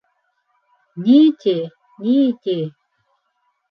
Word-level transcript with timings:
—Ни 1.03 1.19
ти, 1.39 1.55
ни 2.01 2.17
ти? 2.43 2.57